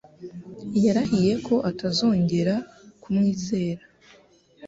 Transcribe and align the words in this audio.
Yarahiye 0.85 1.33
ko 1.47 1.55
atazongera 1.69 2.55
kumwizera. 3.01 3.83